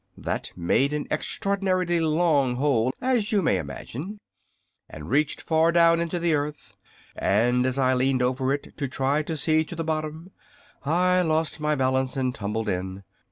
[0.17, 4.17] That made an extraordinary long hole, as you may imagine,
[4.89, 6.75] and reached far down into the earth;
[7.15, 10.31] and, as I leaned over it to try to see to the bottom,
[10.83, 13.03] I lost my balance and tumbled in.